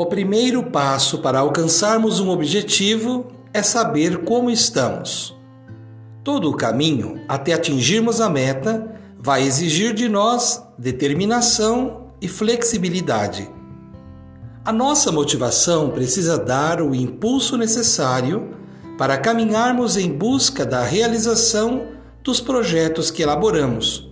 [0.00, 5.36] O primeiro passo para alcançarmos um objetivo é saber como estamos.
[6.24, 13.46] Todo o caminho até atingirmos a meta vai exigir de nós determinação e flexibilidade.
[14.64, 18.56] A nossa motivação precisa dar o impulso necessário
[18.96, 21.88] para caminharmos em busca da realização
[22.24, 24.10] dos projetos que elaboramos.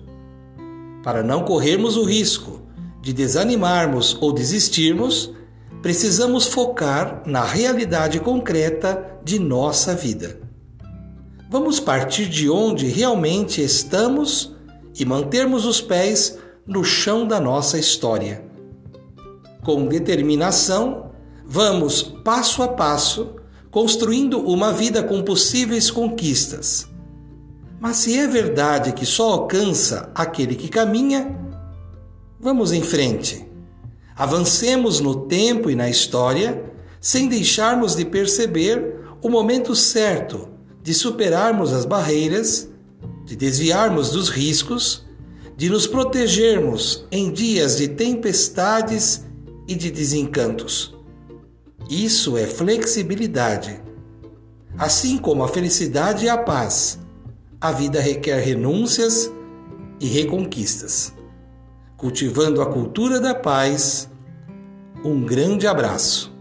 [1.02, 2.60] Para não corrermos o risco
[3.00, 5.38] de desanimarmos ou desistirmos,
[5.82, 10.41] precisamos focar na realidade concreta de nossa vida.
[11.51, 14.54] Vamos partir de onde realmente estamos
[14.98, 18.45] e mantermos os pés no chão da nossa história.
[19.64, 21.10] Com determinação,
[21.46, 23.37] vamos passo a passo
[23.70, 26.87] construindo uma vida com possíveis conquistas.
[27.80, 31.38] Mas se é verdade que só alcança aquele que caminha,
[32.40, 33.48] vamos em frente.
[34.19, 36.65] Avancemos no tempo e na história,
[37.01, 40.49] sem deixarmos de perceber o momento certo
[40.83, 42.69] de superarmos as barreiras,
[43.24, 45.07] de desviarmos dos riscos,
[45.57, 49.24] de nos protegermos em dias de tempestades
[49.69, 50.96] e de desencantos.
[51.89, 53.80] Isso é flexibilidade.
[54.77, 56.99] Assim como a felicidade e a paz,
[57.61, 59.30] a vida requer renúncias
[60.01, 61.13] e reconquistas
[61.99, 64.07] cultivando a cultura da paz.
[65.04, 66.38] Um grande abraço.